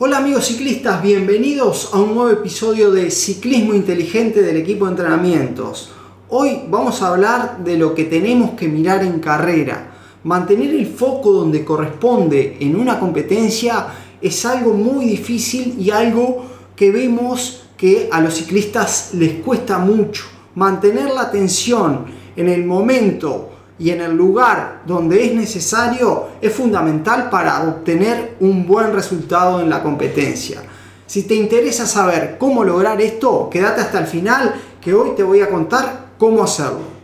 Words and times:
Hola 0.00 0.18
amigos 0.18 0.46
ciclistas, 0.46 1.02
bienvenidos 1.02 1.90
a 1.92 1.98
un 1.98 2.14
nuevo 2.14 2.30
episodio 2.30 2.92
de 2.92 3.10
Ciclismo 3.10 3.74
Inteligente 3.74 4.42
del 4.42 4.58
equipo 4.58 4.84
de 4.84 4.92
entrenamientos. 4.92 5.90
Hoy 6.28 6.60
vamos 6.70 7.02
a 7.02 7.08
hablar 7.08 7.64
de 7.64 7.76
lo 7.76 7.96
que 7.96 8.04
tenemos 8.04 8.52
que 8.52 8.68
mirar 8.68 9.02
en 9.02 9.18
carrera. 9.18 9.90
Mantener 10.22 10.72
el 10.72 10.86
foco 10.86 11.32
donde 11.32 11.64
corresponde 11.64 12.58
en 12.60 12.76
una 12.76 13.00
competencia 13.00 13.88
es 14.22 14.46
algo 14.46 14.72
muy 14.72 15.04
difícil 15.04 15.74
y 15.80 15.90
algo 15.90 16.44
que 16.76 16.92
vemos 16.92 17.64
que 17.76 18.08
a 18.12 18.20
los 18.20 18.34
ciclistas 18.34 19.14
les 19.14 19.40
cuesta 19.40 19.78
mucho. 19.78 20.26
Mantener 20.54 21.10
la 21.10 21.22
atención 21.22 22.04
en 22.36 22.48
el 22.48 22.64
momento 22.64 23.50
y 23.78 23.90
en 23.90 24.00
el 24.00 24.16
lugar 24.16 24.82
donde 24.86 25.24
es 25.24 25.34
necesario 25.34 26.28
es 26.40 26.52
fundamental 26.52 27.30
para 27.30 27.62
obtener 27.62 28.36
un 28.40 28.66
buen 28.66 28.92
resultado 28.92 29.60
en 29.60 29.70
la 29.70 29.82
competencia. 29.82 30.62
Si 31.06 31.22
te 31.22 31.34
interesa 31.34 31.86
saber 31.86 32.36
cómo 32.38 32.64
lograr 32.64 33.00
esto, 33.00 33.48
quédate 33.50 33.80
hasta 33.80 34.00
el 34.00 34.06
final 34.06 34.54
que 34.80 34.92
hoy 34.92 35.10
te 35.16 35.22
voy 35.22 35.40
a 35.40 35.48
contar 35.48 36.08
cómo 36.18 36.42
hacerlo. 36.42 36.97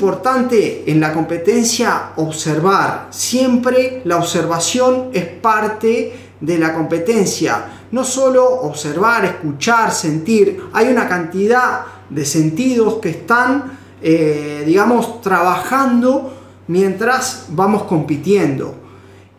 Importante 0.00 0.90
en 0.90 0.98
la 0.98 1.12
competencia 1.12 2.12
observar. 2.16 3.08
Siempre 3.10 4.00
la 4.06 4.16
observación 4.16 5.10
es 5.12 5.26
parte 5.26 6.14
de 6.40 6.58
la 6.58 6.72
competencia. 6.72 7.82
No 7.92 8.02
solo 8.02 8.46
observar, 8.62 9.26
escuchar, 9.26 9.92
sentir. 9.92 10.62
Hay 10.72 10.88
una 10.88 11.06
cantidad 11.06 11.84
de 12.08 12.24
sentidos 12.24 12.94
que 12.94 13.10
están, 13.10 13.78
eh, 14.00 14.62
digamos, 14.64 15.20
trabajando 15.20 16.32
mientras 16.66 17.48
vamos 17.50 17.82
compitiendo. 17.82 18.74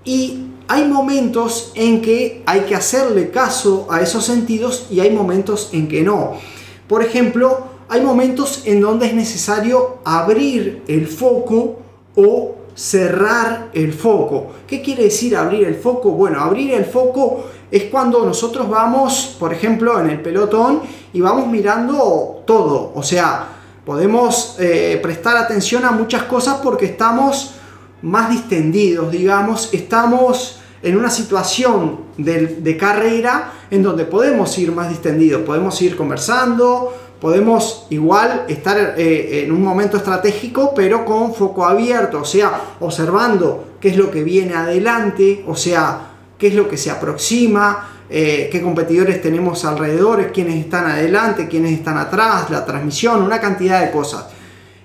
Y 0.05 0.45
hay 0.67 0.87
momentos 0.87 1.71
en 1.73 2.03
que 2.03 2.43
hay 2.45 2.61
que 2.61 2.75
hacerle 2.75 3.31
caso 3.31 3.87
a 3.89 3.99
esos 4.01 4.23
sentidos 4.25 4.85
y 4.91 4.99
hay 4.99 5.09
momentos 5.09 5.69
en 5.73 5.87
que 5.87 6.03
no. 6.03 6.33
Por 6.87 7.01
ejemplo, 7.01 7.70
hay 7.91 7.99
momentos 7.99 8.61
en 8.63 8.79
donde 8.79 9.07
es 9.07 9.13
necesario 9.13 9.97
abrir 10.05 10.81
el 10.87 11.07
foco 11.07 11.79
o 12.15 12.55
cerrar 12.73 13.67
el 13.73 13.91
foco. 13.91 14.47
¿Qué 14.65 14.81
quiere 14.81 15.03
decir 15.03 15.35
abrir 15.35 15.67
el 15.67 15.75
foco? 15.75 16.11
Bueno, 16.11 16.39
abrir 16.39 16.73
el 16.73 16.85
foco 16.85 17.47
es 17.69 17.83
cuando 17.91 18.25
nosotros 18.25 18.69
vamos, 18.69 19.35
por 19.37 19.53
ejemplo, 19.53 19.99
en 19.99 20.09
el 20.09 20.21
pelotón 20.21 20.79
y 21.11 21.19
vamos 21.19 21.47
mirando 21.47 22.43
todo. 22.47 22.93
O 22.95 23.03
sea, 23.03 23.49
podemos 23.85 24.55
eh, 24.57 24.97
prestar 25.03 25.35
atención 25.35 25.83
a 25.83 25.91
muchas 25.91 26.23
cosas 26.23 26.61
porque 26.63 26.85
estamos 26.85 27.55
más 28.03 28.29
distendidos, 28.29 29.11
digamos, 29.11 29.67
estamos 29.73 30.61
en 30.81 30.95
una 30.95 31.09
situación 31.09 32.05
de, 32.17 32.47
de 32.47 32.77
carrera 32.77 33.51
en 33.69 33.83
donde 33.83 34.05
podemos 34.05 34.57
ir 34.57 34.71
más 34.71 34.87
distendidos, 34.87 35.41
podemos 35.41 35.79
ir 35.81 35.97
conversando, 35.97 36.93
podemos 37.21 37.85
igual 37.91 38.45
estar 38.47 38.95
eh, 38.97 39.43
en 39.43 39.51
un 39.51 39.61
momento 39.61 39.95
estratégico, 39.95 40.73
pero 40.75 41.05
con 41.05 41.35
foco 41.35 41.63
abierto, 41.63 42.21
o 42.21 42.25
sea, 42.25 42.75
observando 42.79 43.75
qué 43.79 43.89
es 43.89 43.97
lo 43.97 44.09
que 44.09 44.23
viene 44.23 44.55
adelante, 44.55 45.45
o 45.47 45.55
sea, 45.55 46.13
qué 46.39 46.47
es 46.47 46.55
lo 46.55 46.67
que 46.67 46.77
se 46.77 46.89
aproxima, 46.89 47.87
eh, 48.09 48.49
qué 48.51 48.59
competidores 48.59 49.21
tenemos 49.21 49.63
alrededor, 49.65 50.31
quiénes 50.31 50.55
están 50.55 50.87
adelante, 50.87 51.47
quiénes 51.47 51.73
están 51.73 51.99
atrás, 51.99 52.49
la 52.49 52.65
transmisión, 52.65 53.21
una 53.21 53.39
cantidad 53.39 53.81
de 53.81 53.91
cosas. 53.91 54.25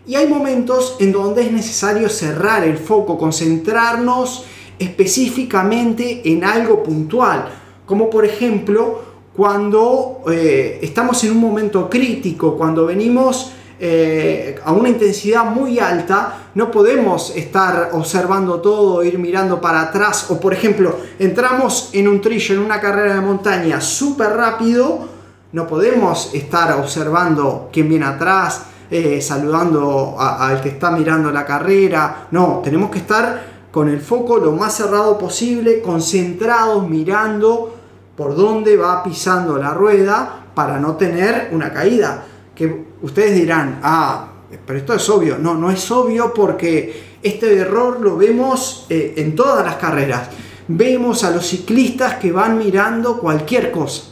Y 0.07 0.15
hay 0.15 0.29
momentos 0.29 0.97
en 1.01 1.13
donde 1.13 1.43
es 1.43 1.51
necesario 1.51 2.11
cerrar 2.11 2.63
el 2.65 2.77
foco, 2.77 3.17
concentrarnos 3.17 4.45
específicamente 4.79 6.21
en 6.31 6.45
algo 6.45 6.83
puntual, 6.83 7.49
como 7.87 8.11
por 8.11 8.27
ejemplo 8.27 9.06
cuando 9.37 10.23
eh, 10.31 10.79
estamos 10.81 11.23
en 11.25 11.33
un 11.33 11.39
momento 11.39 11.91
crítico, 11.91 12.57
cuando 12.57 12.87
venimos 12.87 13.53
eh, 13.79 14.59
a 14.65 14.73
una 14.73 14.89
intensidad 14.89 15.45
muy 15.45 15.79
alta, 15.79 16.49
no 16.55 16.71
podemos 16.71 17.37
estar 17.37 17.91
observando 17.93 18.63
todo, 18.63 19.05
ir 19.05 19.19
mirando 19.19 19.61
para 19.61 19.83
atrás, 19.83 20.31
o 20.31 20.41
por 20.41 20.55
ejemplo, 20.55 20.97
entramos 21.19 21.91
en 21.93 22.09
un 22.09 22.23
trillo, 22.23 22.55
en 22.55 22.63
una 22.63 22.81
carrera 22.81 23.17
de 23.17 23.21
montaña 23.21 23.79
súper 23.83 24.31
rápido, 24.31 25.07
no 25.53 25.67
podemos 25.67 26.31
estar 26.33 26.73
observando 26.81 27.69
quién 27.71 27.91
viene 27.91 28.07
atrás, 28.07 28.63
eh, 28.91 29.21
saludando 29.21 30.17
al 30.19 30.63
que 30.63 30.71
está 30.71 30.91
mirando 30.93 31.31
la 31.31 31.45
carrera, 31.45 32.29
no, 32.31 32.63
tenemos 32.65 32.91
que 32.91 32.99
estar 32.99 33.57
con 33.71 33.91
el 33.91 34.01
foco 34.01 34.39
lo 34.39 34.53
más 34.53 34.75
cerrado 34.75 35.19
posible, 35.19 35.83
concentrados, 35.83 36.89
mirando 36.89 37.76
por 38.17 38.35
dónde 38.35 38.77
va 38.77 39.03
pisando 39.03 39.59
la 39.59 39.75
rueda 39.75 40.47
para 40.55 40.81
no 40.81 40.97
tener 40.97 41.51
una 41.53 41.73
caída. 41.73 42.25
Que 42.55 42.87
ustedes 43.03 43.35
dirán, 43.35 43.81
ah, 43.83 44.33
pero 44.65 44.79
esto 44.79 44.95
es 44.95 45.09
obvio. 45.11 45.39
No, 45.39 45.55
no 45.55 45.71
es 45.71 45.91
obvio 45.91 46.33
porque 46.33 47.19
este 47.23 47.59
error 47.59 48.01
lo 48.01 48.17
vemos 48.17 48.87
eh, 48.89 49.15
en 49.19 49.37
todas 49.37 49.65
las 49.65 49.77
carreras. 49.77 50.29
Vemos 50.69 51.23
a 51.25 51.31
los 51.31 51.47
ciclistas 51.47 52.15
que 52.15 52.33
van 52.33 52.59
mirando 52.59 53.19
cualquier 53.19 53.71
cosa, 53.71 54.03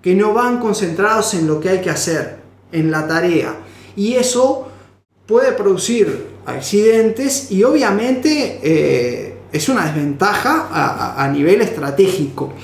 que 0.00 0.14
no 0.14 0.32
van 0.32 0.58
concentrados 0.58 1.34
en 1.34 1.46
lo 1.46 1.60
que 1.60 1.68
hay 1.68 1.80
que 1.80 1.90
hacer, 1.90 2.38
en 2.72 2.90
la 2.90 3.06
tarea. 3.06 3.56
Y 3.96 4.14
eso 4.14 4.68
puede 5.26 5.52
producir 5.52 6.28
accidentes 6.46 7.50
y 7.50 7.62
obviamente 7.64 8.60
eh, 8.62 9.38
es 9.52 9.68
una 9.68 9.84
desventaja 9.84 10.68
a 11.16 11.28
nivel 11.28 11.60
estratégico. 11.60 12.54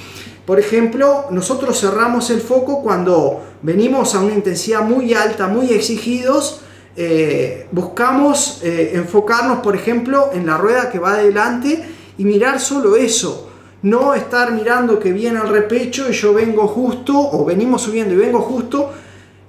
Por 0.46 0.60
ejemplo, 0.60 1.26
nosotros 1.30 1.80
cerramos 1.80 2.28
el 2.28 2.40
foco 2.40 2.82
cuando 2.82 3.42
venimos 3.62 4.14
a 4.14 4.20
una 4.20 4.34
intensidad 4.34 4.82
muy 4.82 5.14
alta, 5.14 5.46
muy 5.46 5.72
exigidos, 5.72 6.60
eh, 6.96 7.66
buscamos 7.72 8.60
eh, 8.62 8.92
enfocarnos, 8.94 9.60
por 9.60 9.74
ejemplo, 9.74 10.30
en 10.34 10.46
la 10.46 10.58
rueda 10.58 10.90
que 10.90 10.98
va 10.98 11.14
adelante 11.14 11.82
y 12.18 12.24
mirar 12.24 12.60
solo 12.60 12.94
eso. 12.96 13.50
No 13.82 14.14
estar 14.14 14.52
mirando 14.52 14.98
que 14.98 15.12
viene 15.12 15.40
el 15.40 15.48
repecho 15.48 16.10
y 16.10 16.12
yo 16.12 16.34
vengo 16.34 16.68
justo, 16.68 17.14
o 17.16 17.44
venimos 17.44 17.82
subiendo 17.82 18.12
y 18.12 18.18
vengo 18.18 18.40
justo, 18.40 18.92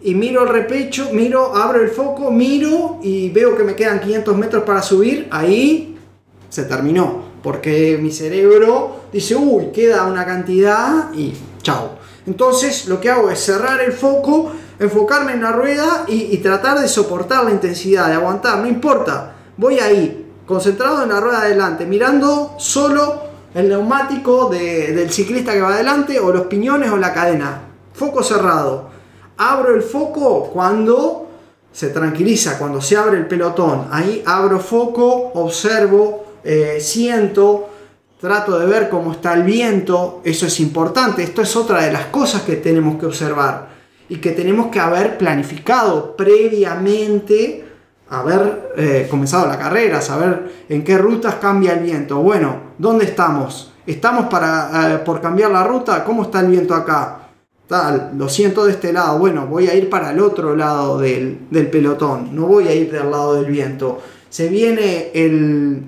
y 0.01 0.15
miro 0.15 0.43
el 0.43 0.49
repecho, 0.49 1.09
miro, 1.11 1.55
abro 1.55 1.81
el 1.81 1.89
foco, 1.89 2.31
miro 2.31 2.99
y 3.03 3.29
veo 3.29 3.57
que 3.57 3.63
me 3.63 3.75
quedan 3.75 3.99
500 3.99 4.37
metros 4.37 4.63
para 4.63 4.81
subir, 4.81 5.27
ahí 5.29 5.97
se 6.49 6.63
terminó 6.63 7.24
porque 7.45 7.99
mi 8.01 8.09
cerebro 8.09 9.01
dice, 9.13 9.35
uy, 9.35 9.67
queda 9.67 10.07
una 10.07 10.25
cantidad 10.25 11.13
y 11.13 11.31
chao. 11.61 11.91
Entonces 12.25 12.87
lo 12.87 12.99
que 12.99 13.11
hago 13.11 13.29
es 13.29 13.39
cerrar 13.39 13.81
el 13.81 13.93
foco, 13.93 14.51
enfocarme 14.79 15.33
en 15.33 15.43
la 15.43 15.51
rueda 15.51 16.05
y, 16.07 16.35
tratar 16.37 16.79
de 16.79 16.87
soportar 16.87 17.43
la 17.43 17.51
intensidad, 17.51 18.07
de 18.07 18.15
aguantar, 18.15 18.57
no 18.57 18.65
importa, 18.65 19.35
voy 19.57 19.77
ahí, 19.77 20.25
concentrado 20.47 21.03
en 21.03 21.09
la 21.09 21.21
rueda 21.21 21.41
adelante, 21.41 21.85
mirando 21.85 22.55
solo 22.57 23.21
el 23.53 23.69
neumático 23.69 24.49
del 24.49 25.11
ciclista 25.11 25.53
que 25.53 25.61
va 25.61 25.75
adelante 25.75 26.19
o 26.19 26.31
los 26.31 26.47
piñones 26.47 26.89
o 26.89 26.97
la 26.97 27.13
cadena. 27.13 27.61
Foco 27.93 28.23
cerrado. 28.23 28.89
Abro 29.37 29.75
el 29.75 29.83
foco 29.83 30.49
cuando 30.51 31.27
se 31.71 31.89
tranquiliza, 31.89 32.57
cuando 32.57 32.81
se 32.81 32.97
abre 32.97 33.19
el 33.19 33.27
pelotón. 33.27 33.87
Ahí 33.91 34.23
abro 34.25 34.59
foco, 34.59 35.31
observo, 35.35 36.24
eh, 36.45 36.77
siento, 36.79 37.69
trato 38.21 38.59
de 38.59 38.67
ver 38.67 38.87
cómo 38.87 39.13
está 39.13 39.33
el 39.33 39.41
viento, 39.41 40.21
eso 40.23 40.45
es 40.45 40.59
importante, 40.59 41.23
esto 41.23 41.41
es 41.41 41.55
otra 41.55 41.81
de 41.81 41.91
las 41.91 42.05
cosas 42.05 42.43
que 42.43 42.55
tenemos 42.57 42.99
que 42.99 43.07
observar 43.07 43.69
y 44.07 44.17
que 44.17 44.31
tenemos 44.31 44.67
que 44.67 44.79
haber 44.79 45.17
planificado 45.17 46.15
previamente, 46.15 47.65
haber 48.09 48.73
eh, 48.77 49.07
comenzado 49.09 49.47
la 49.47 49.57
carrera, 49.57 50.01
saber 50.01 50.65
en 50.69 50.83
qué 50.83 50.99
rutas 50.99 51.35
cambia 51.35 51.73
el 51.73 51.79
viento. 51.79 52.17
Bueno, 52.17 52.57
¿dónde 52.77 53.05
estamos? 53.05 53.73
¿Estamos 53.87 54.27
para, 54.27 54.93
eh, 54.93 54.97
por 54.99 55.21
cambiar 55.21 55.49
la 55.49 55.63
ruta? 55.63 56.03
¿Cómo 56.03 56.23
está 56.23 56.41
el 56.41 56.47
viento 56.47 56.75
acá? 56.75 57.21
Tal, 57.67 58.11
lo 58.15 58.29
siento 58.29 58.65
de 58.65 58.73
este 58.73 58.93
lado, 58.93 59.17
bueno, 59.17 59.47
voy 59.47 59.67
a 59.67 59.73
ir 59.73 59.89
para 59.89 60.11
el 60.11 60.19
otro 60.19 60.55
lado 60.55 60.99
del, 60.99 61.47
del 61.49 61.67
pelotón, 61.71 62.35
no 62.35 62.45
voy 62.45 62.67
a 62.67 62.75
ir 62.75 62.91
del 62.91 63.09
lado 63.09 63.33
del 63.33 63.45
viento. 63.45 63.99
Se 64.29 64.49
viene 64.49 65.09
el, 65.15 65.81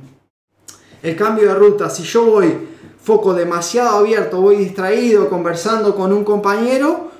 el 1.08 1.16
cambio 1.16 1.48
de 1.48 1.56
ruta, 1.56 1.90
si 1.90 2.04
yo 2.04 2.26
voy 2.26 2.54
foco 3.02 3.34
demasiado 3.34 4.00
abierto, 4.00 4.42
voy 4.42 4.58
distraído 4.58 5.30
conversando 5.30 5.96
con 5.96 6.12
un 6.12 6.26
compañero 6.26 7.12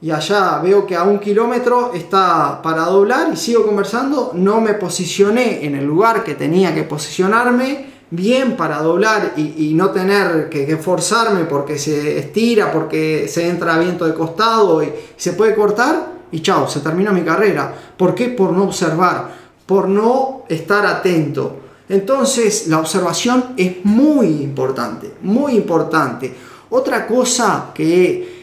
y 0.00 0.10
allá 0.10 0.58
veo 0.62 0.86
que 0.86 0.96
a 0.96 1.02
un 1.02 1.18
kilómetro 1.18 1.92
está 1.92 2.62
para 2.62 2.84
doblar 2.84 3.30
y 3.32 3.36
sigo 3.36 3.66
conversando, 3.66 4.30
no 4.34 4.62
me 4.62 4.72
posicioné 4.74 5.66
en 5.66 5.74
el 5.74 5.84
lugar 5.84 6.24
que 6.24 6.34
tenía 6.34 6.74
que 6.74 6.84
posicionarme, 6.84 7.90
bien 8.10 8.56
para 8.56 8.80
doblar 8.80 9.34
y, 9.36 9.74
no 9.74 9.90
tener 9.90 10.48
que, 10.48 10.76
forzarme 10.78 11.44
porque 11.44 11.78
se 11.78 12.18
estira, 12.18 12.72
porque 12.72 13.28
se 13.28 13.46
entra 13.48 13.78
viento 13.78 14.06
de 14.06 14.14
costado 14.14 14.82
y 14.82 14.90
se 15.16 15.34
puede 15.34 15.54
cortar 15.54 16.12
y 16.32 16.40
chao, 16.40 16.66
se 16.68 16.80
terminó 16.80 17.12
mi 17.12 17.22
carrera. 17.22 17.74
¿Por 17.96 18.14
qué? 18.14 18.28
Por 18.28 18.52
no 18.52 18.64
observar, 18.64 19.28
por 19.66 19.88
no 19.88 20.44
estar 20.48 20.86
atento. 20.86 21.69
Entonces 21.90 22.68
la 22.68 22.78
observación 22.78 23.54
es 23.56 23.84
muy 23.84 24.26
importante, 24.28 25.12
muy 25.22 25.54
importante. 25.54 26.32
Otra 26.70 27.06
cosa 27.06 27.72
que, 27.74 28.38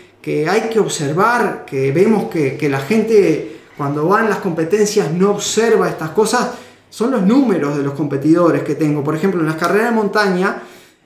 hay 0.50 0.70
que 0.70 0.80
observar, 0.80 1.64
que 1.66 1.94
vemos 1.94 2.26
que, 2.26 2.58
que 2.58 2.68
la 2.68 2.82
gente 2.82 3.62
cuando 3.78 4.10
va 4.10 4.20
en 4.20 4.30
las 4.30 4.40
competencias 4.40 5.14
no 5.14 5.32
observa 5.32 5.88
estas 5.88 6.10
cosas, 6.10 6.50
son 6.90 7.12
los 7.12 7.22
números 7.22 7.78
de 7.78 7.84
los 7.84 7.94
competidores 7.94 8.64
que 8.64 8.76
tengo. 8.76 9.02
Por 9.02 9.16
ejemplo, 9.16 9.40
en 9.40 9.46
las 9.46 9.56
carreras 9.56 9.92
de 9.92 9.96
montaña, 9.96 10.64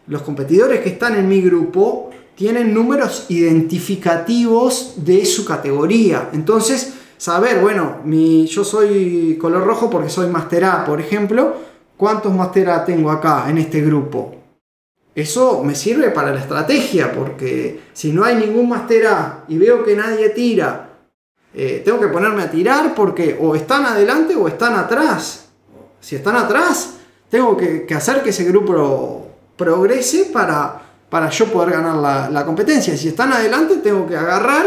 los 0.08 0.24
competidores 0.24 0.80
que 0.82 0.90
están 0.90 1.16
en 1.16 1.30
mi 1.30 1.42
grupo 1.42 2.10
tienen 2.34 2.74
números 2.74 3.26
identificativos 3.30 4.94
de 4.98 5.26
su 5.26 5.46
categoría. 5.46 6.30
Entonces, 6.34 6.94
saber, 7.18 7.60
bueno, 7.60 7.98
mi, 8.04 8.48
yo 8.48 8.64
soy 8.64 9.38
color 9.40 9.64
rojo 9.64 9.92
porque 9.92 10.10
soy 10.10 10.28
Master 10.28 10.66
A, 10.66 10.86
por 10.86 11.00
ejemplo, 11.00 11.70
¿cuántos 12.02 12.34
Master 12.34 12.68
A 12.72 12.84
tengo 12.84 13.12
acá 13.12 13.46
en 13.48 13.60
este 13.60 13.80
grupo? 13.80 14.34
Eso 15.14 15.62
me 15.64 15.76
sirve 15.76 16.10
para 16.10 16.34
la 16.34 16.40
estrategia, 16.40 17.12
porque 17.12 17.80
si 17.94 18.12
no 18.12 18.24
hay 18.24 18.38
ningún 18.38 18.68
Master 18.68 19.06
A 19.06 19.44
y 19.48 19.60
veo 19.60 19.84
que 19.84 19.96
nadie 19.96 20.30
tira, 20.30 20.90
eh, 21.54 21.84
tengo 21.86 22.00
que 22.00 22.08
ponerme 22.08 22.42
a 22.42 22.50
tirar 22.50 22.96
porque 22.96 23.38
o 23.40 23.54
están 23.54 23.86
adelante 23.86 24.36
o 24.36 24.48
están 24.48 24.74
atrás. 24.74 25.50
Si 26.00 26.16
están 26.16 26.38
atrás, 26.38 26.96
tengo 27.30 27.56
que, 27.56 27.86
hacer 27.94 28.24
que 28.24 28.32
ese 28.32 28.46
grupo 28.46 29.28
progrese 29.56 30.32
para, 30.34 30.82
para 31.08 31.30
yo 31.30 31.46
poder 31.52 31.70
ganar 31.70 32.32
la, 32.32 32.46
competencia. 32.48 32.98
Si 32.98 33.10
están 33.10 33.32
adelante, 33.32 33.76
tengo 33.76 34.08
que 34.08 34.18
agarrar 34.18 34.66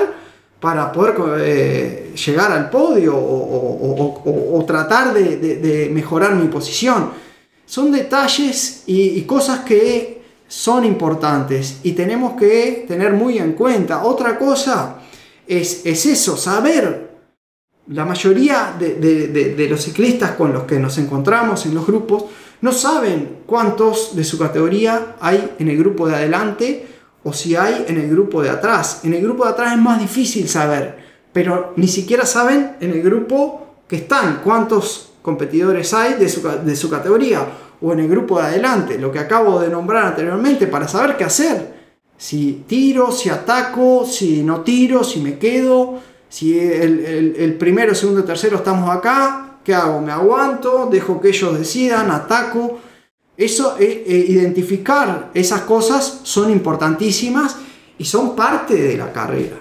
para 0.60 0.92
poder 0.92 1.16
eh, 1.40 2.12
llegar 2.14 2.52
al 2.52 2.70
podio 2.70 3.16
o, 3.16 4.64
tratar 4.64 5.12
de, 5.12 5.90
mejorar 5.92 6.36
mi 6.36 6.46
posición. 6.46 7.24
Son 7.66 7.90
detalles 7.90 8.84
y, 8.87 9.20
cosas 9.22 9.61
que 9.61 10.22
son 10.46 10.84
importantes 10.84 11.78
y 11.82 11.93
tenemos 11.93 12.34
que 12.34 12.84
tener 12.87 13.12
muy 13.12 13.38
en 13.38 13.55
cuenta. 13.55 14.05
Otra 14.05 14.38
cosa 14.38 14.99
es, 15.46 15.84
es 15.84 16.06
eso, 16.06 16.37
saber 16.37 17.14
la 17.88 18.05
mayoría 18.05 18.75
de, 18.78 19.66
los 19.69 19.82
ciclistas 19.82 20.32
con 20.32 20.52
los 20.52 20.64
que 20.64 20.78
nos 20.78 20.96
encontramos 20.99 21.66
en 21.66 21.75
los 21.75 21.87
grupos 21.87 22.25
no 22.62 22.72
saben 22.72 23.40
cuántos 23.46 24.17
de 24.17 24.25
su 24.25 24.38
categoría 24.38 25.17
hay 25.20 25.52
en 25.58 25.69
el 25.69 25.76
grupo 25.76 26.08
de 26.08 26.14
adelante 26.14 26.87
o 27.22 27.32
si 27.32 27.56
hay 27.56 27.84
en 27.88 27.99
el 27.99 28.08
grupo 28.08 28.43
de 28.43 28.50
atrás. 28.50 29.00
En 29.05 29.12
el 29.12 29.22
grupo 29.22 29.44
de 29.44 29.50
atrás 29.50 29.72
es 29.72 29.78
más 29.78 30.00
difícil 30.00 30.49
saber, 30.49 30.99
pero 31.32 31.75
ni 31.76 31.88
siquiera 31.88 32.25
saben 32.25 32.76
en 32.81 32.93
el 32.93 33.02
grupo 33.02 33.82
que 33.87 33.96
están 33.96 34.40
cuántos 34.43 35.12
competidores 35.25 35.93
hay 35.94 36.15
de 36.15 36.29
su, 36.29 36.41
de 36.43 36.76
su 36.76 36.88
categoría 36.88 37.49
o 37.81 37.93
en 37.93 38.00
el 38.00 38.09
grupo 38.09 38.38
de 38.38 38.47
adelante, 38.47 38.99
lo 38.99 39.11
que 39.11 39.19
acabo 39.19 39.59
de 39.59 39.69
nombrar 39.69 40.05
anteriormente, 40.05 40.67
para 40.67 40.87
saber 40.87 41.17
qué 41.17 41.25
hacer. 41.25 41.75
Si 42.17 42.65
tiro, 42.69 43.11
si 43.11 43.31
ataco, 43.31 44.06
si 44.06 44.43
no 44.43 44.61
tiro, 44.61 45.03
si 45.03 45.21
me 45.21 45.38
quedo 45.38 45.99
si 46.35 46.59
el, 46.59 47.37
el, 47.38 47.55
primero, 47.55 47.94
segundo, 47.94 48.25
tercero 48.25 48.56
estamos 48.56 48.91
acá, 48.91 49.59
¿qué 49.62 49.73
hago? 49.73 50.00
Me 50.00 50.11
aguanto, 50.11 50.88
dejo 50.91 51.21
que 51.21 51.29
ellos 51.29 51.56
decidan, 51.56 52.11
ataco. 52.11 52.81
Eso, 53.37 53.77
eh, 53.79 54.27
identificar 54.29 55.31
esas 55.32 55.61
cosas 55.61 56.23
son 56.25 56.50
importantísimas 56.50 57.59
y 57.99 58.05
son 58.05 58.35
parte 58.35 58.75
de 58.75 58.97
la 58.97 59.12
carrera. 59.12 59.59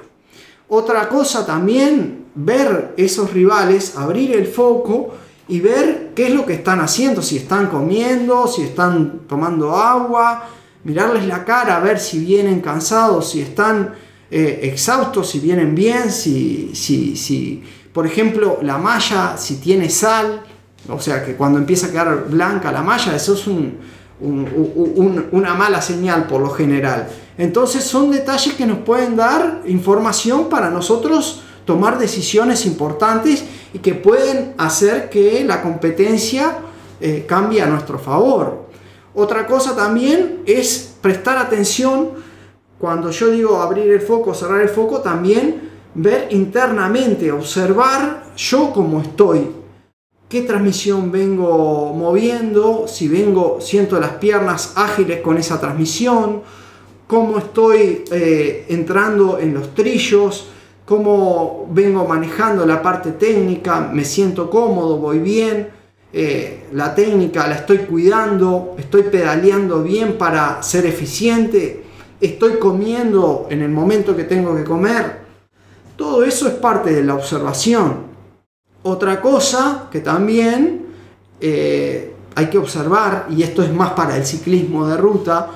Otra 0.68 1.08
cosa 1.10 1.46
también, 1.46 2.26
ver 2.34 2.96
esos 2.98 3.32
rivales, 3.32 3.96
abrir 3.96 4.36
el 4.36 4.48
foco 4.48 5.14
y 5.48 5.60
ver 5.60 6.12
qué 6.16 6.28
es 6.28 6.34
lo 6.34 6.46
que 6.46 6.54
están 6.54 6.80
haciendo, 6.80 7.22
si 7.22 7.38
están 7.38 7.68
comiendo, 7.68 8.48
si 8.48 8.64
están 8.64 9.22
tomando 9.28 9.76
agua, 9.76 10.48
mirarles 10.84 11.26
la 11.26 11.44
cara, 11.44 11.80
ver 11.80 12.00
si 12.00 12.24
vienen 12.24 12.62
cansados, 12.62 13.32
si 13.32 13.42
están 13.42 13.94
eh, 14.32 14.62
exhaustos, 14.64 15.30
si 15.30 15.40
vienen 15.40 15.76
bien, 15.76 16.12
si, 16.12 16.72
si, 16.74 17.16
si, 17.16 17.64
por 17.92 18.08
ejemplo, 18.08 18.60
la 18.62 18.78
malla, 18.78 19.36
si 19.38 19.58
tiene 19.58 19.90
sal, 19.90 20.44
o 20.90 21.00
sea 21.00 21.26
que 21.26 21.36
cuando 21.36 21.60
empieza 21.60 21.88
a 21.88 21.92
quedar 21.92 22.26
blanca 22.30 22.72
la 22.72 22.82
malla, 22.82 23.16
eso 23.16 23.34
es 23.34 23.48
una 23.48 25.54
mala 25.54 25.82
señal 25.82 26.28
por 26.28 26.42
lo 26.42 26.50
general. 26.50 27.08
Entonces 27.38 27.84
son 27.84 28.12
detalles 28.12 28.54
que 28.54 28.66
nos 28.66 28.80
pueden 28.80 29.16
dar 29.16 29.62
información 29.66 30.50
para 30.50 30.70
nosotros 30.70 31.43
tomar 31.66 31.98
decisiones 31.98 32.66
importantes 32.66 33.44
y 33.74 33.80
que 33.80 33.94
pueden 33.94 34.54
hacer 34.58 35.10
que 35.10 35.44
la 35.44 35.62
competencia 35.62 36.58
eh, 37.00 37.26
cambie 37.28 37.62
a 37.62 37.68
nuestro 37.68 38.00
favor. 38.00 38.68
Otra 39.16 39.46
cosa 39.46 39.76
también 39.76 40.42
es 40.46 40.96
prestar 41.02 41.38
atención. 41.38 42.10
Cuando 42.80 43.12
yo 43.12 43.30
digo 43.30 43.62
abrir 43.62 43.92
el 43.92 44.02
foco, 44.02 44.34
cerrar 44.34 44.62
el 44.62 44.70
foco, 44.70 45.00
también 45.00 45.70
ver 45.96 46.28
internamente, 46.32 47.32
observar 47.32 48.24
yo 48.36 48.72
cómo 48.74 49.02
estoy, 49.02 49.48
qué 50.28 50.42
transmisión 50.42 51.12
vengo 51.12 51.94
moviendo, 51.94 52.88
si 52.88 53.08
vengo, 53.08 53.60
siento 53.62 54.00
las 54.00 54.14
piernas 54.14 54.74
ágiles 54.76 55.22
con 55.22 55.38
esa 55.38 55.60
transmisión, 55.60 56.42
cómo 57.06 57.38
estoy 57.38 58.04
eh, 58.12 58.66
entrando 58.70 59.38
en 59.38 59.54
los 59.54 59.76
trillos, 59.76 60.48
cómo 60.86 61.68
vengo 61.72 62.06
manejando 62.06 62.66
la 62.66 62.82
parte 62.82 63.12
técnica, 63.14 63.90
me 63.92 64.06
siento 64.06 64.50
cómodo, 64.50 64.98
voy 64.98 65.20
bien, 65.20 65.70
eh, 66.12 66.68
la 66.74 66.94
técnica 66.94 67.48
la 67.48 67.56
estoy 67.56 67.80
cuidando, 67.80 68.76
estoy 68.78 69.04
pedaleando 69.04 69.82
bien 69.82 70.18
para 70.18 70.62
ser 70.62 70.86
eficiente 70.86 71.84
estoy 72.26 72.58
comiendo 72.58 73.48
en 73.50 73.62
el 73.62 73.70
momento 73.70 74.16
que 74.16 74.24
tengo 74.24 74.56
que 74.56 74.64
comer. 74.64 75.24
Todo 75.98 76.24
eso 76.24 76.48
es 76.48 76.54
parte 76.54 76.94
de 76.94 77.04
la 77.04 77.16
observación. 77.16 78.14
Otra 78.84 79.22
cosa 79.22 79.90
que 79.92 80.00
también 80.00 80.86
eh, 81.40 82.14
hay 82.36 82.48
que 82.48 82.58
observar, 82.58 83.28
y 83.30 83.44
esto 83.44 83.62
es 83.62 83.74
más 83.74 83.92
para 83.92 84.16
el 84.18 84.26
ciclismo 84.26 84.88
de 84.88 84.98
ruta, 84.98 85.50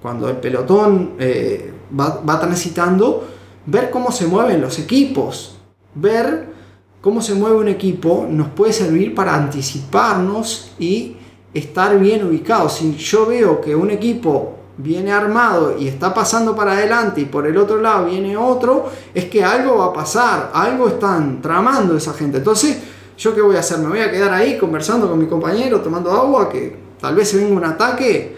cuando 0.00 0.28
el 0.28 0.36
pelotón 0.36 1.14
eh, 1.18 1.72
va, 1.98 2.20
va 2.20 2.40
transitando, 2.40 3.28
ver 3.66 3.90
cómo 3.90 4.12
se 4.12 4.26
mueven 4.26 4.60
los 4.60 4.78
equipos, 4.78 5.56
ver 5.94 6.52
cómo 7.00 7.20
se 7.20 7.34
mueve 7.34 7.56
un 7.56 7.68
equipo 7.68 8.26
nos 8.28 8.48
puede 8.48 8.72
servir 8.72 9.14
para 9.14 9.34
anticiparnos 9.34 10.72
y 10.78 11.16
estar 11.52 11.98
bien 11.98 12.26
ubicados. 12.26 12.74
Si 12.74 12.96
yo 12.96 13.26
veo 13.26 13.60
que 13.60 13.76
un 13.76 13.90
equipo 13.90 14.54
viene 14.76 15.12
armado 15.12 15.76
y 15.78 15.86
está 15.86 16.12
pasando 16.12 16.56
para 16.56 16.72
adelante 16.72 17.20
y 17.20 17.26
por 17.26 17.46
el 17.46 17.56
otro 17.56 17.80
lado 17.80 18.06
viene 18.06 18.36
otro, 18.36 18.90
es 19.14 19.26
que 19.26 19.44
algo 19.44 19.76
va 19.78 19.86
a 19.86 19.92
pasar, 19.92 20.50
algo 20.54 20.88
están 20.88 21.40
tramando 21.40 21.96
esa 21.96 22.12
gente. 22.14 22.38
Entonces, 22.38 22.78
¿yo 23.16 23.34
qué 23.34 23.40
voy 23.40 23.56
a 23.56 23.60
hacer? 23.60 23.78
¿Me 23.78 23.88
voy 23.88 24.00
a 24.00 24.10
quedar 24.10 24.32
ahí 24.32 24.58
conversando 24.58 25.08
con 25.08 25.18
mi 25.18 25.26
compañero, 25.26 25.80
tomando 25.80 26.10
agua, 26.10 26.48
que 26.48 26.76
tal 27.00 27.14
vez 27.14 27.28
se 27.28 27.36
venga 27.36 27.54
un 27.54 27.64
ataque? 27.64 28.36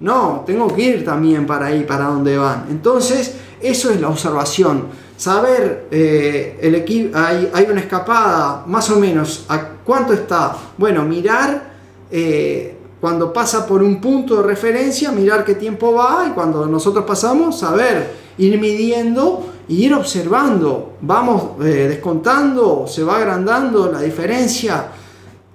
No, 0.00 0.42
tengo 0.44 0.66
que 0.74 0.82
ir 0.82 1.04
también 1.04 1.46
para 1.46 1.66
ahí, 1.66 1.84
para 1.84 2.06
donde 2.06 2.36
van. 2.36 2.66
Entonces, 2.70 3.36
eso 3.60 3.90
es 3.90 4.00
la 4.00 4.08
observación. 4.08 4.88
Saber, 5.16 5.88
eh, 5.90 6.58
el 6.60 6.74
equipo, 6.74 7.16
hay, 7.16 7.50
hay, 7.52 7.66
una 7.70 7.80
escapada, 7.80 8.64
más 8.66 8.90
o 8.90 8.98
menos, 8.98 9.46
¿a 9.48 9.60
cuánto 9.84 10.12
está? 10.12 10.56
Bueno, 10.76 11.02
mirar... 11.04 11.76
Eh, 12.10 12.72
cuando 13.00 13.32
pasa 13.32 13.66
por 13.66 13.82
un 13.82 14.00
punto 14.00 14.36
de 14.36 14.42
referencia, 14.42 15.12
mirar 15.12 15.44
qué 15.44 15.54
tiempo 15.54 15.92
va 15.92 16.26
y 16.28 16.32
cuando 16.32 16.66
nosotros 16.66 17.04
pasamos, 17.04 17.58
saber, 17.58 18.10
ir 18.38 18.58
midiendo 18.58 19.46
y 19.68 19.84
ir 19.84 19.94
observando. 19.94 20.94
Vamos 21.02 21.62
eh, 21.64 21.86
descontando, 21.88 22.86
se 22.88 23.04
va 23.04 23.18
agrandando 23.18 23.92
la 23.92 24.00
diferencia. 24.00 24.88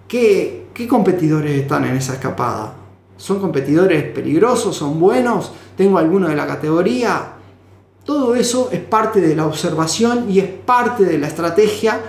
¿Qué, 0.07 0.67
¿Qué 0.73 0.87
competidores 0.87 1.59
están 1.59 1.85
en 1.85 1.95
esa 1.97 2.13
escapada? 2.13 2.73
¿Son 3.17 3.39
competidores 3.39 4.03
peligrosos? 4.03 4.75
¿Son 4.75 4.99
buenos? 4.99 5.51
¿Tengo 5.75 5.97
alguno 5.97 6.27
de 6.27 6.35
la 6.35 6.45
categoría? 6.45 7.33
Todo 8.05 8.35
eso 8.35 8.69
es 8.71 8.79
parte 8.79 9.21
de 9.21 9.35
la 9.35 9.45
observación 9.45 10.29
y 10.29 10.39
es 10.39 10.47
parte 10.47 11.05
de 11.05 11.19
la 11.19 11.27
estrategia 11.27 11.99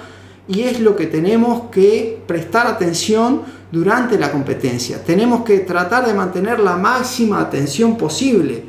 y 0.49 0.63
es 0.63 0.81
lo 0.81 0.97
que 0.97 1.07
tenemos 1.07 1.71
que 1.71 2.23
prestar 2.27 2.67
atención 2.67 3.43
durante 3.71 4.19
la 4.19 4.33
competencia. 4.33 5.05
Tenemos 5.05 5.45
que 5.45 5.61
tratar 5.61 6.07
de 6.07 6.15
mantener 6.15 6.61
la 6.61 6.77
máxima 6.77 7.41
atención 7.41 7.97
posible, 7.97 8.65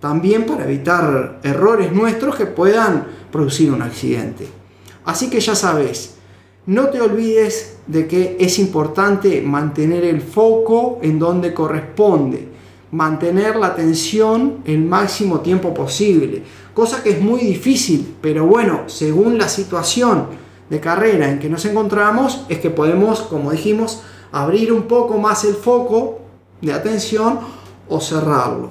también 0.00 0.44
para 0.46 0.64
evitar 0.64 1.40
errores 1.42 1.92
nuestros 1.92 2.36
que 2.36 2.46
puedan 2.46 3.06
producir 3.30 3.70
un 3.70 3.82
accidente. 3.82 4.46
Así 5.04 5.28
que 5.28 5.40
ya 5.40 5.54
sabes, 5.54 6.14
No 6.66 6.88
te 6.88 6.98
olvides 6.98 7.76
de 7.86 8.06
que 8.06 8.38
es 8.40 8.58
importante 8.58 9.42
mantener 9.42 10.02
el 10.02 10.22
foco 10.22 10.98
en 11.02 11.18
donde 11.18 11.52
corresponde, 11.52 12.48
mantener 12.94 13.56
la 13.56 13.66
atención 13.66 14.58
el 14.64 14.84
máximo 14.84 15.40
tiempo 15.40 15.74
posible, 15.74 16.44
cosa 16.72 17.02
que 17.02 17.10
es 17.10 17.20
muy 17.20 17.40
difícil, 17.40 18.14
pero 18.20 18.46
bueno, 18.46 18.82
según 18.86 19.36
la 19.36 19.48
situación 19.48 20.28
de 20.70 20.78
carrera 20.78 21.28
en 21.28 21.40
que 21.40 21.48
nos 21.48 21.64
encontramos, 21.64 22.46
es 22.48 22.60
que 22.60 22.70
podemos, 22.70 23.22
como 23.22 23.50
dijimos, 23.50 24.02
abrir 24.30 24.72
un 24.72 24.82
poco 24.82 25.18
más 25.18 25.44
el 25.44 25.54
foco 25.54 26.20
de 26.60 26.72
atención 26.72 27.40
o 27.88 28.00
cerrarlo. 28.00 28.70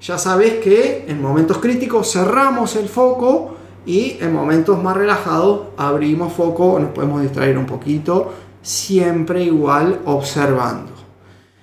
Ya 0.00 0.16
sabes 0.16 0.64
que 0.64 1.04
en 1.06 1.20
momentos 1.20 1.58
críticos 1.58 2.10
cerramos 2.10 2.74
el 2.74 2.88
foco 2.88 3.54
y 3.84 4.16
en 4.18 4.32
momentos 4.32 4.82
más 4.82 4.96
relajados 4.96 5.64
abrimos 5.76 6.32
foco, 6.32 6.78
nos 6.78 6.92
podemos 6.92 7.20
distraer 7.20 7.58
un 7.58 7.66
poquito, 7.66 8.32
siempre 8.62 9.44
igual 9.44 10.00
observando. 10.06 10.97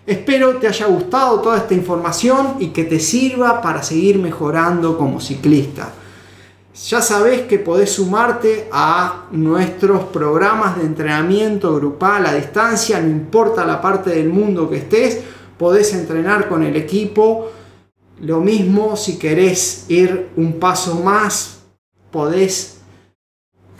Espero 0.05 0.57
te 0.57 0.67
haya 0.67 0.85
gustado 0.85 1.41
toda 1.41 1.57
esta 1.57 1.73
información 1.73 2.57
y 2.59 2.67
que 2.67 2.83
te 2.83 2.99
sirva 2.99 3.61
para 3.61 3.81
seguir 3.81 4.19
mejorando 4.19 4.97
como 4.97 5.19
ciclista. 5.19 5.91
Ya 6.89 7.01
sabes 7.01 7.43
que 7.43 7.57
podés 7.57 7.93
sumarte 7.93 8.67
a 8.71 9.27
nuestros 9.31 10.03
programas 10.05 10.77
de 10.77 10.83
entrenamiento 10.83 11.73
grupal 11.75 12.25
a 12.27 12.33
distancia, 12.33 12.99
no 13.01 13.09
importa 13.09 13.65
la 13.65 13.81
parte 13.81 14.11
del 14.11 14.29
mundo 14.29 14.69
que 14.69 14.77
estés, 14.77 15.21
podés 15.57 15.93
entrenar 15.93 16.47
con 16.49 16.61
el 16.61 16.75
equipo. 16.75 17.49
Lo 18.19 18.41
mismo 18.41 18.97
si 18.97 19.17
querés 19.17 19.85
ir 19.87 20.29
un 20.35 20.59
paso 20.59 20.99
más, 20.99 21.61
podés 22.11 22.81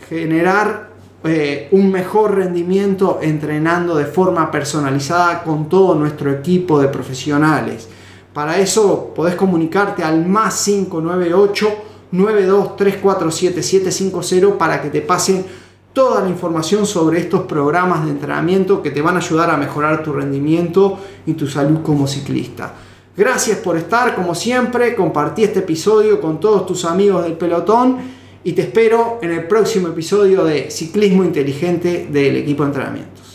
generar 0.08 0.95
eh, 1.24 1.68
un 1.72 1.90
mejor 1.90 2.36
rendimiento 2.36 3.18
entrenando 3.22 3.96
de 3.96 4.06
forma 4.06 4.50
personalizada 4.50 5.42
con 5.42 5.68
todo 5.68 5.94
nuestro 5.94 6.30
equipo 6.30 6.80
de 6.80 6.88
profesionales. 6.88 7.88
Para 8.32 8.58
eso 8.58 9.12
podés 9.14 9.34
comunicarte 9.34 10.04
al 10.04 10.26
más 10.26 10.64
598 10.64 11.68
92347 12.12 13.90
para 14.58 14.80
que 14.80 14.90
te 14.90 15.00
pasen 15.00 15.44
toda 15.92 16.22
la 16.22 16.28
información 16.28 16.86
sobre 16.86 17.18
estos 17.18 17.42
programas 17.42 18.04
de 18.04 18.10
entrenamiento 18.10 18.82
que 18.82 18.90
te 18.90 19.00
van 19.00 19.16
a 19.16 19.18
ayudar 19.18 19.50
a 19.50 19.56
mejorar 19.56 20.02
tu 20.02 20.12
rendimiento 20.12 20.98
y 21.24 21.32
tu 21.32 21.46
salud 21.46 21.80
como 21.82 22.06
ciclista. 22.06 22.74
Gracias 23.16 23.58
por 23.58 23.78
estar, 23.78 24.14
como 24.14 24.34
siempre, 24.34 24.94
compartí 24.94 25.44
este 25.44 25.60
episodio 25.60 26.20
con 26.20 26.38
todos 26.38 26.66
tus 26.66 26.84
amigos 26.84 27.24
del 27.24 27.32
pelotón 27.32 27.96
y 28.46 28.52
te 28.52 28.62
espero 28.62 29.18
en 29.22 29.32
el 29.32 29.48
próximo 29.48 29.88
episodio 29.88 30.44
de 30.44 30.70
Ciclismo 30.70 31.24
Inteligente 31.24 32.06
del 32.08 32.36
equipo 32.36 32.62
de 32.62 32.68
entrenamientos. 32.68 33.25